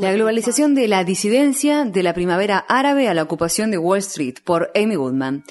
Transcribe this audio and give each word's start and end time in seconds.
La 0.00 0.12
globalización 0.12 0.76
de 0.76 0.86
la 0.86 1.02
disidencia 1.02 1.84
de 1.84 2.02
la 2.04 2.14
primavera 2.14 2.64
árabe 2.68 3.08
a 3.08 3.14
la 3.14 3.24
ocupación 3.24 3.72
de 3.72 3.78
Wall 3.78 3.98
Street 3.98 4.36
por 4.44 4.70
Amy 4.76 4.94
Goodman. 4.94 5.42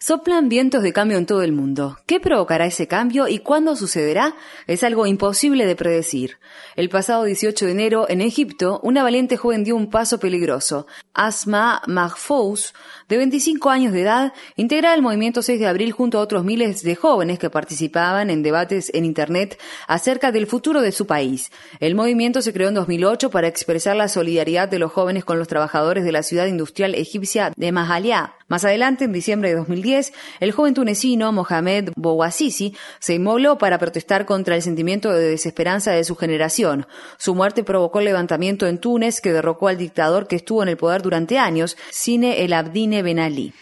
Soplan 0.00 0.48
vientos 0.48 0.82
de 0.82 0.92
cambio 0.92 1.18
en 1.18 1.26
todo 1.26 1.42
el 1.42 1.52
mundo. 1.52 1.98
¿Qué 2.06 2.18
provocará 2.18 2.66
ese 2.66 2.88
cambio 2.88 3.28
y 3.28 3.38
cuándo 3.38 3.76
sucederá? 3.76 4.34
Es 4.66 4.82
algo 4.82 5.06
imposible 5.06 5.66
de 5.66 5.76
predecir. 5.76 6.38
El 6.74 6.88
pasado 6.88 7.22
18 7.22 7.66
de 7.66 7.72
enero, 7.72 8.06
en 8.08 8.20
Egipto, 8.20 8.80
una 8.82 9.04
valiente 9.04 9.36
joven 9.36 9.62
dio 9.62 9.76
un 9.76 9.88
paso 9.88 10.18
peligroso. 10.18 10.88
Asma 11.14 11.80
Mahfouz, 11.86 12.74
de 13.08 13.18
25 13.18 13.70
años 13.70 13.92
de 13.92 14.02
edad, 14.02 14.32
integra 14.56 14.94
el 14.94 15.02
movimiento 15.02 15.42
6 15.42 15.60
de 15.60 15.66
abril 15.68 15.92
junto 15.92 16.18
a 16.18 16.22
otros 16.22 16.44
miles 16.44 16.82
de 16.82 16.96
jóvenes 16.96 17.38
que 17.38 17.50
participaban 17.50 18.30
en 18.30 18.42
debates 18.42 18.79
en 18.94 19.04
Internet 19.04 19.60
acerca 19.86 20.32
del 20.32 20.46
futuro 20.46 20.80
de 20.80 20.92
su 20.92 21.06
país. 21.06 21.50
El 21.80 21.94
movimiento 21.94 22.40
se 22.40 22.52
creó 22.52 22.68
en 22.68 22.74
2008 22.74 23.30
para 23.30 23.48
expresar 23.48 23.96
la 23.96 24.08
solidaridad 24.08 24.68
de 24.68 24.78
los 24.78 24.92
jóvenes 24.92 25.24
con 25.24 25.38
los 25.38 25.48
trabajadores 25.48 26.04
de 26.04 26.12
la 26.12 26.22
ciudad 26.22 26.46
industrial 26.46 26.94
egipcia 26.94 27.52
de 27.56 27.72
Mahalia. 27.72 28.34
Más 28.50 28.64
adelante, 28.64 29.04
en 29.04 29.12
diciembre 29.12 29.50
de 29.50 29.54
2010, 29.54 30.12
el 30.40 30.50
joven 30.50 30.74
tunecino 30.74 31.30
Mohamed 31.30 31.90
Bouazizi 31.94 32.74
se 32.98 33.14
inmoló 33.14 33.58
para 33.58 33.78
protestar 33.78 34.26
contra 34.26 34.56
el 34.56 34.62
sentimiento 34.62 35.12
de 35.12 35.28
desesperanza 35.28 35.92
de 35.92 36.02
su 36.02 36.16
generación. 36.16 36.88
Su 37.16 37.36
muerte 37.36 37.62
provocó 37.62 38.00
el 38.00 38.06
levantamiento 38.06 38.66
en 38.66 38.78
Túnez 38.78 39.20
que 39.20 39.32
derrocó 39.32 39.68
al 39.68 39.78
dictador 39.78 40.26
que 40.26 40.34
estuvo 40.34 40.64
en 40.64 40.68
el 40.68 40.76
poder 40.76 41.00
durante 41.00 41.38
años, 41.38 41.76
Sine 41.92 42.42
el 42.42 42.52
Abdine 42.52 43.04
Ben 43.04 43.20
Ali. 43.20 43.52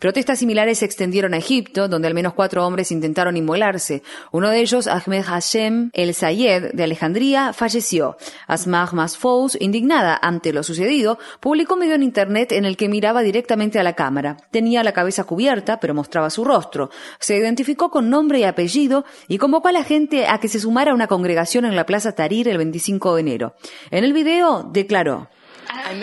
Protestas 0.00 0.38
similares 0.38 0.78
se 0.78 0.86
extendieron 0.86 1.34
a 1.34 1.36
Egipto, 1.36 1.88
donde 1.88 2.08
al 2.08 2.14
menos 2.14 2.32
cuatro 2.32 2.66
hombres 2.66 2.90
intentaron 2.90 3.36
inmolarse. 3.36 4.02
Uno 4.32 4.48
de 4.48 4.60
ellos, 4.60 4.86
Ahmed 4.86 5.24
Hashem 5.24 5.90
el 5.92 6.14
Sayed 6.14 6.72
de 6.72 6.84
Alejandría, 6.84 7.52
falleció. 7.52 8.16
Asmah 8.46 8.92
Masfous, 8.92 9.58
indignada 9.60 10.18
ante 10.22 10.54
lo 10.54 10.62
sucedido, 10.62 11.18
publicó 11.40 11.74
un 11.74 11.80
video 11.80 11.96
en 11.96 12.13
internet 12.14 12.52
en 12.52 12.64
el 12.64 12.76
que 12.76 12.88
miraba 12.88 13.22
directamente 13.22 13.80
a 13.80 13.82
la 13.82 13.94
cámara. 13.94 14.36
Tenía 14.52 14.84
la 14.84 14.92
cabeza 14.92 15.24
cubierta, 15.24 15.80
pero 15.80 15.94
mostraba 15.94 16.30
su 16.30 16.44
rostro. 16.44 16.90
Se 17.18 17.36
identificó 17.36 17.90
con 17.90 18.08
nombre 18.08 18.38
y 18.38 18.44
apellido 18.44 19.04
y 19.26 19.38
convocó 19.38 19.66
a 19.66 19.72
la 19.72 19.82
gente 19.82 20.28
a 20.28 20.38
que 20.38 20.46
se 20.46 20.60
sumara 20.60 20.92
a 20.92 20.94
una 20.94 21.08
congregación 21.08 21.64
en 21.64 21.74
la 21.74 21.86
Plaza 21.86 22.12
Tahrir 22.12 22.46
el 22.46 22.58
25 22.58 23.16
de 23.16 23.20
enero. 23.20 23.54
En 23.90 24.04
el 24.04 24.12
video 24.12 24.62
declaró 24.62 25.28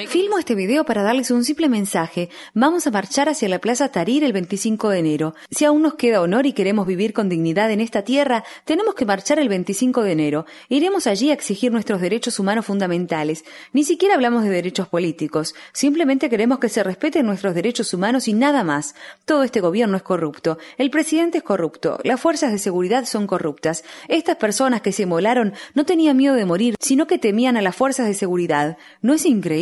Filmo 0.08 0.38
este 0.38 0.56
video 0.56 0.84
para 0.84 1.02
darles 1.02 1.32
un 1.32 1.46
simple 1.46 1.70
mensaje. 1.70 2.30
Vamos 2.54 2.88
a 2.88 2.92
marchar 2.92 3.30
hacia 3.30 3.48
la 3.48 3.60
Plaza 3.60 3.90
Tarir 3.90 4.24
el 4.24 4.34
25 4.34 4.90
de 4.90 5.00
enero. 5.00 5.36
Si 5.50 5.64
aún 5.64 5.82
nos 5.82 5.94
queda 5.94 6.22
honor 6.22 6.46
y 6.46 6.54
queremos 6.54 6.86
vivir 6.86 7.14
con 7.14 7.30
dignidad 7.30 7.72
en 7.72 7.80
esta 7.80 8.02
tierra, 8.02 8.44
tenemos 8.66 8.96
que 8.96 9.06
marchar 9.06 9.40
el 9.40 9.48
25 9.48 10.04
de 10.04 10.12
enero. 10.12 10.46
Iremos 10.68 11.08
allí 11.08 11.30
a 11.30 11.34
exigir 11.34 11.72
nuestros 11.72 12.02
derechos 12.02 12.38
humanos 12.40 12.66
fundamentales. 12.66 13.46
Ni 13.72 13.84
siquiera 13.84 14.16
hablamos 14.16 14.44
de 14.44 14.50
derechos 14.50 14.90
políticos. 14.90 15.56
Simplemente 15.72 16.30
queremos 16.30 16.60
que 16.60 16.70
se 16.70 16.84
respeten 16.84 17.26
nuestros 17.26 17.56
derechos 17.56 17.94
humanos 17.94 18.28
y 18.28 18.34
nada 18.34 18.64
más. 18.64 18.96
Todo 19.26 19.44
este 19.44 19.62
gobierno 19.62 19.96
es 19.96 20.04
corrupto. 20.04 20.58
El 20.78 20.90
presidente 20.90 21.38
es 21.38 21.44
corrupto. 21.44 22.00
Las 22.04 22.20
fuerzas 22.20 22.52
de 22.52 22.60
seguridad 22.60 23.06
son 23.06 23.26
corruptas. 23.26 23.84
Estas 24.10 24.36
personas 24.36 24.82
que 24.82 24.92
se 24.92 25.06
molaron 25.06 25.54
no 25.76 25.86
tenían 25.86 26.18
miedo 26.18 26.36
de 26.36 26.46
morir, 26.46 26.76
sino 26.80 27.08
que 27.08 27.20
temían 27.20 27.56
a 27.56 27.62
las 27.62 27.76
fuerzas 27.76 28.08
de 28.08 28.14
seguridad. 28.14 28.78
¿No 29.02 29.14
es 29.14 29.26
increíble? 29.26 29.61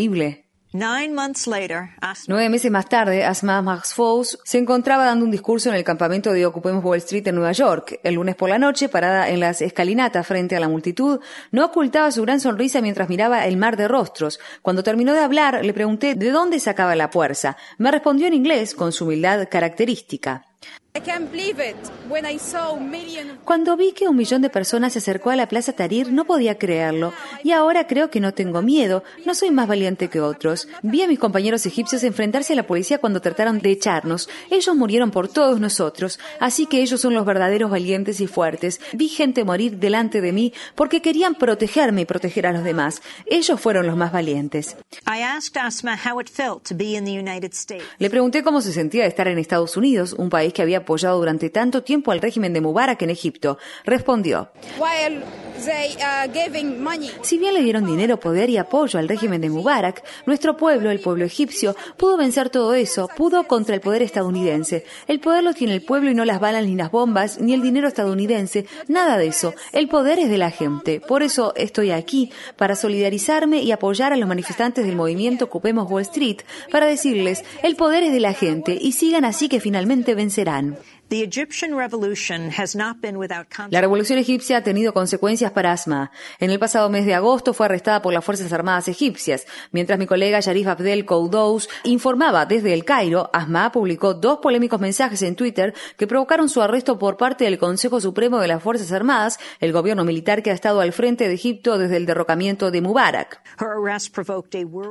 Nueve 2.28 2.48
meses 2.48 2.70
más 2.70 2.88
tarde, 2.88 3.26
Asma 3.26 3.60
Mahfouz 3.64 4.38
se 4.44 4.60
encontraba 4.60 5.04
dando 5.04 5.26
un 5.26 5.32
discurso 5.32 5.70
en 5.70 5.76
el 5.76 5.84
campamento 5.84 6.32
de 6.32 6.46
Ocupemos 6.46 6.84
Wall 6.86 7.00
Street 7.00 7.28
en 7.28 7.36
Nueva 7.36 7.54
York. 7.54 8.00
El 8.04 8.14
lunes 8.14 8.36
por 8.36 8.50
la 8.50 8.60
noche, 8.60 8.88
parada 8.88 9.30
en 9.30 9.40
las 9.40 9.64
escalinatas 9.64 10.28
frente 10.28 10.56
a 10.56 10.60
la 10.60 10.70
multitud, 10.70 11.22
no 11.52 11.66
ocultaba 11.66 12.12
su 12.12 12.22
gran 12.22 12.40
sonrisa 12.40 12.82
mientras 12.82 13.10
miraba 13.10 13.48
el 13.48 13.58
mar 13.58 13.78
de 13.78 13.88
rostros. 13.88 14.40
Cuando 14.62 14.84
terminó 14.84 15.14
de 15.14 15.22
hablar, 15.22 15.66
le 15.66 15.74
pregunté 15.74 16.14
de 16.14 16.30
dónde 16.30 16.60
sacaba 16.60 16.96
la 16.96 17.10
fuerza. 17.10 17.58
Me 17.80 17.90
respondió 17.90 18.28
en 18.28 18.36
inglés 18.36 18.76
con 18.76 18.92
su 18.92 19.06
humildad 19.06 19.48
característica. 19.50 20.49
Cuando 23.46 23.78
vi 23.78 23.92
que 23.94 24.08
un 24.08 24.18
millón 24.18 24.42
de 24.42 24.50
personas 24.50 24.94
se 24.94 25.00
acercó 25.00 25.30
a 25.30 25.36
la 25.36 25.48
Plaza 25.48 25.74
Tahrir, 25.74 26.12
no 26.12 26.26
podía 26.26 26.58
creerlo. 26.58 27.14
Y 27.44 27.52
ahora 27.52 27.88
creo 27.88 28.10
que 28.10 28.20
no 28.20 28.34
tengo 28.34 28.62
miedo. 28.62 29.04
No 29.26 29.34
soy 29.36 29.52
más 29.52 29.68
valiente 29.68 30.10
que 30.10 30.20
otros. 30.20 30.68
Vi 30.82 31.04
a 31.04 31.08
mis 31.08 31.20
compañeros 31.20 31.66
egipcios 31.66 32.04
enfrentarse 32.04 32.54
a 32.54 32.56
la 32.56 32.68
policía 32.68 32.98
cuando 32.98 33.22
trataron 33.22 33.60
de 33.60 33.72
echarnos. 33.72 34.30
Ellos 34.50 34.76
murieron 34.76 35.12
por 35.12 35.30
todos 35.30 35.60
nosotros. 35.60 36.20
Así 36.40 36.66
que 36.66 36.82
ellos 36.82 37.00
son 37.00 37.14
los 37.14 37.26
verdaderos 37.26 37.72
valientes 37.72 38.20
y 38.20 38.28
fuertes. 38.28 38.82
Vi 38.94 39.08
gente 39.08 39.46
morir 39.46 39.78
delante 39.78 40.22
de 40.22 40.34
mí 40.34 40.54
porque 40.76 41.02
querían 41.02 41.36
protegerme 41.36 42.02
y 42.02 42.06
proteger 42.06 42.48
a 42.48 42.52
los 42.52 42.64
demás. 42.64 43.02
Ellos 43.28 43.62
fueron 43.62 43.86
los 43.86 43.96
más 43.96 44.12
valientes. 44.12 44.76
Le 48.00 48.10
pregunté 48.10 48.44
cómo 48.44 48.60
se 48.62 48.74
sentía 48.74 49.04
de 49.04 49.10
estar 49.10 49.28
en 49.28 49.38
Estados 49.38 49.78
Unidos, 49.78 50.14
un 50.14 50.30
país 50.30 50.49
que 50.54 50.62
había 50.62 50.80
apoyado 50.80 51.18
durante 51.18 51.50
tanto 51.50 51.84
tiempo 51.84 52.12
al 52.12 52.22
régimen 52.22 52.54
de 52.54 52.62
Mubarak 52.62 53.02
en 53.02 53.10
Egipto. 53.10 53.58
Respondió, 53.86 54.50
si 57.22 57.38
bien 57.38 57.54
le 57.54 57.62
dieron 57.62 57.86
dinero, 57.86 58.20
poder 58.20 58.50
y 58.50 58.58
apoyo 58.58 59.00
al 59.00 59.08
régimen 59.08 59.42
de 59.42 59.50
Mubarak, 59.50 60.04
nuestro 60.26 60.56
pueblo, 60.56 60.90
el 60.90 61.00
pueblo 61.00 61.26
egipcio, 61.26 61.76
pudo 61.98 62.18
vencer 62.18 62.50
todo 62.50 62.74
eso, 62.74 63.10
pudo 63.16 63.44
contra 63.46 63.76
el 63.76 63.82
poder 63.82 64.02
estadounidense. 64.02 64.86
El 65.08 65.20
poder 65.20 65.44
lo 65.44 65.54
tiene 65.54 65.74
el 65.74 65.82
pueblo 65.82 66.12
y 66.12 66.16
no 66.16 66.26
las 66.26 66.40
balas 66.40 66.66
ni 66.66 66.76
las 66.76 66.92
bombas, 66.92 67.40
ni 67.40 67.54
el 67.54 67.62
dinero 67.62 67.88
estadounidense, 67.88 68.66
nada 68.88 69.18
de 69.18 69.28
eso. 69.28 69.54
El 69.74 69.88
poder 69.88 70.20
es 70.20 70.30
de 70.30 70.38
la 70.38 70.52
gente. 70.52 71.02
Por 71.02 71.24
eso 71.24 71.54
estoy 71.56 71.92
aquí, 71.92 72.32
para 72.56 72.76
solidarizarme 72.76 73.62
y 73.62 73.72
apoyar 73.72 74.14
a 74.14 74.18
los 74.18 74.30
manifestantes 74.30 74.86
del 74.86 74.96
movimiento 74.96 75.46
Ocupemos 75.46 75.90
Wall 75.90 76.04
Street, 76.04 76.38
para 76.72 76.86
decirles, 76.86 77.44
el 77.64 77.76
poder 77.76 78.04
es 78.04 78.14
de 78.14 78.20
la 78.20 78.34
gente 78.34 78.78
y 78.80 78.94
sigan 78.94 79.26
así 79.26 79.50
que 79.50 79.60
finalmente 79.60 80.16
vencerán. 80.16 80.78
La 83.72 83.82
revolución 83.82 84.20
egipcia 84.20 84.58
ha 84.58 84.64
tenido 84.64 84.94
consecuencias 84.94 85.52
para 85.52 85.72
Asma. 85.72 86.12
En 86.40 86.52
el 86.52 86.60
pasado 86.60 86.90
mes 86.90 87.06
de 87.06 87.16
agosto 87.16 87.54
fue 87.54 87.66
arrestada 87.66 88.02
por 88.02 88.14
las 88.14 88.24
Fuerzas 88.24 88.54
Armadas 88.54 88.88
egipcias. 88.88 89.46
Mientras 89.72 89.98
mi 89.98 90.06
colega 90.06 90.40
Sharif 90.40 90.68
Abdel 90.68 91.06
Koudous 91.06 91.68
informaba 91.84 92.46
desde 92.46 92.74
el 92.74 92.86
Cairo, 92.86 93.30
Asma 93.34 93.72
publicó 93.72 94.14
dos 94.14 94.38
polémicos 94.38 94.80
mensajes 94.80 95.22
en 95.24 95.36
Twitter 95.36 95.74
que 95.98 96.06
provocaron 96.06 96.48
su 96.48 96.62
arresto 96.62 97.00
por 97.00 97.18
parte 97.18 97.46
del 97.46 97.58
Consejo 97.58 98.00
Supremo 98.00 98.40
de 98.40 98.48
las 98.48 98.62
Fuerzas 98.62 98.92
Armadas, 98.92 99.40
el 99.60 99.74
gobierno 99.74 100.06
militar 100.06 100.44
que 100.44 100.52
ha 100.52 100.54
estado 100.54 100.80
al 100.80 100.94
frente 100.94 101.28
de 101.28 101.34
Egipto 101.34 101.78
desde 101.78 101.98
el 101.98 102.06
derrocamiento 102.06 102.70
de 102.70 102.82
Mubarak. 102.82 103.42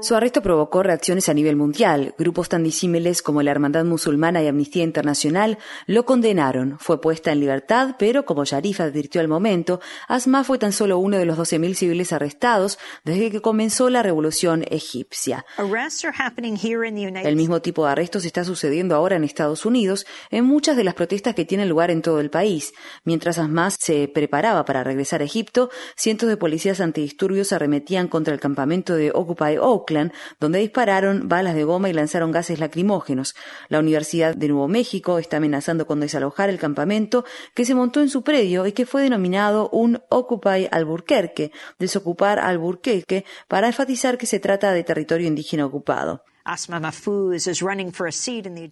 Su 0.03 0.17
arresto 0.17 0.43
provocó 0.43 0.83
reacciones 0.83 1.29
a 1.29 1.35
nivel 1.35 1.55
mundial. 1.55 2.15
Grupos 2.19 2.49
tan 2.49 2.65
disímiles 2.65 3.23
como 3.23 3.43
la 3.43 3.53
Hermandad 3.53 3.85
Musulmana 3.85 4.43
y 4.43 4.49
Amnistía 4.49 4.83
Internacional 4.83 5.59
lo 5.87 6.08
condenaron. 6.09 6.79
Fue 6.79 7.03
puesta 7.03 7.33
en 7.33 7.41
libertad, 7.41 7.97
pero 7.99 8.25
como 8.25 8.47
Sharif 8.47 8.81
advirtió 8.81 9.21
al 9.21 9.29
momento, 9.29 9.79
Asma 10.09 10.43
fue 10.43 10.57
tan 10.57 10.73
solo 10.73 10.99
uno 10.99 11.19
de 11.19 11.27
los 11.27 11.37
12.000 11.37 11.75
civiles 11.75 12.15
arrestados 12.15 12.79
desde 13.05 13.31
que 13.31 13.43
comenzó 13.43 13.91
la 13.91 14.03
revolución 14.03 14.65
egipcia. 14.71 15.45
El 17.29 17.37
mismo 17.37 17.61
tipo 17.61 17.85
de 17.85 17.93
arrestos 17.93 18.25
está 18.25 18.43
sucediendo 18.43 18.95
ahora 18.95 19.17
en 19.17 19.25
Estados 19.25 19.67
Unidos 19.67 20.07
en 20.31 20.47
muchas 20.47 20.79
de 20.79 20.85
las 20.85 20.95
protestas 20.95 21.35
que 21.35 21.45
tienen 21.45 21.69
lugar 21.69 21.91
en 21.91 22.01
todo 22.01 22.21
el 22.21 22.31
país. 22.31 22.73
Mientras 23.05 23.37
Asma 23.39 23.71
se 23.71 24.09
preparaba 24.09 24.65
para 24.65 24.83
regresar 24.83 25.21
a 25.21 25.27
Egipto, 25.27 25.69
cientos 25.95 26.31
de 26.31 26.39
policías 26.39 26.81
antidisturbios 26.81 27.53
arremetían 27.53 28.09
contra 28.09 28.33
el 28.33 28.41
campamento 28.41 28.95
de 28.95 29.11
Occupy 29.15 29.59
Oakland, 29.61 30.13
donde 30.41 30.61
dispararon 30.61 31.29
balas 31.29 31.55
de 31.55 31.65
goma 31.65 31.91
y 31.91 31.93
lanzaron 31.93 32.33
gases 32.33 32.61
lacrimógenos. 32.61 33.35
La 33.69 33.79
Universidad 33.79 34.35
de 34.35 34.49
Nuevo 34.49 34.69
México 34.69 35.19
está 35.19 35.37
amenazando 35.37 35.87
con 35.87 35.98
desalojar 36.01 36.49
el 36.49 36.59
campamento 36.59 37.25
que 37.55 37.65
se 37.65 37.75
montó 37.75 38.01
en 38.01 38.09
su 38.09 38.23
predio 38.23 38.67
y 38.67 38.73
que 38.73 38.87
fue 38.87 39.03
denominado 39.03 39.69
un 39.71 40.01
Occupy 40.09 40.69
Alburquerque, 40.71 41.53
desocupar 41.79 42.39
Alburquerque, 42.39 43.25
para 43.49 43.67
enfatizar 43.69 44.19
que 44.19 44.27
se 44.27 44.41
trata 44.41 44.73
de 44.73 44.85
territorio 44.85 45.27
indígena 45.27 45.67
ocupado. 45.67 46.25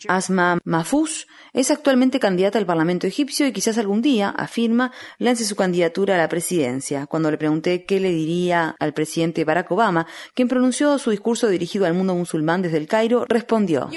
Asma 0.08 0.58
Mahfouz 0.64 1.26
es 1.52 1.70
actualmente 1.70 2.18
candidata 2.18 2.58
al 2.58 2.64
Parlamento 2.64 3.06
egipcio 3.06 3.46
y 3.46 3.52
quizás 3.52 3.76
algún 3.76 4.00
día, 4.00 4.30
afirma, 4.30 4.92
lance 5.18 5.44
su 5.44 5.56
candidatura 5.56 6.14
a 6.14 6.18
la 6.18 6.30
presidencia. 6.30 7.06
Cuando 7.06 7.30
le 7.30 7.36
pregunté 7.36 7.84
qué 7.84 8.00
le 8.00 8.12
diría 8.12 8.74
al 8.78 8.94
presidente 8.94 9.44
Barack 9.44 9.70
Obama, 9.70 10.06
quien 10.32 10.48
pronunció 10.48 10.98
su 10.98 11.10
discurso 11.10 11.48
dirigido 11.48 11.84
al 11.84 11.92
mundo 11.92 12.14
musulmán 12.14 12.62
desde 12.62 12.78
el 12.78 12.86
Cairo, 12.86 13.26
respondió: 13.28 13.90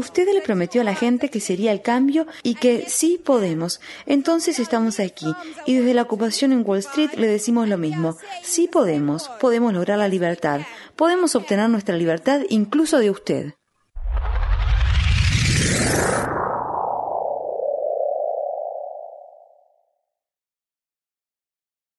Usted 0.00 0.26
le 0.32 0.40
prometió 0.40 0.80
a 0.80 0.84
la 0.84 0.94
gente 0.94 1.28
que 1.28 1.40
sería 1.40 1.72
el 1.72 1.82
cambio 1.82 2.26
y 2.42 2.54
que 2.54 2.86
sí 2.88 3.20
podemos. 3.22 3.82
Entonces 4.06 4.58
estamos 4.58 4.98
aquí 4.98 5.26
y 5.66 5.74
desde 5.74 5.92
la 5.92 6.00
ocupación 6.00 6.52
en 6.52 6.62
Wall 6.66 6.78
Street 6.78 7.10
le 7.18 7.26
decimos 7.26 7.68
lo 7.68 7.76
mismo. 7.76 8.16
Sí 8.42 8.66
podemos, 8.66 9.28
podemos 9.42 9.74
lograr 9.74 9.98
la 9.98 10.08
libertad, 10.08 10.62
podemos 10.96 11.34
obtener 11.34 11.68
nuestra 11.68 11.98
libertad 11.98 12.40
incluso 12.48 12.98
de 12.98 13.10
usted. 13.10 13.54